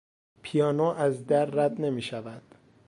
پیانو 0.41 0.83
از 0.83 1.25
در 1.25 1.45
رد 1.45 1.81
نمیشود. 1.81 2.41